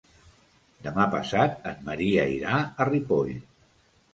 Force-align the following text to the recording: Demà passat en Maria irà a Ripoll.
Demà 0.87 1.05
passat 1.11 1.69
en 1.73 1.85
Maria 1.91 2.25
irà 2.39 2.57
a 2.81 2.89
Ripoll. 2.91 3.37